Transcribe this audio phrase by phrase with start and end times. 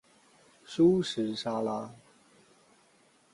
[0.65, 1.93] 蔬食沙拉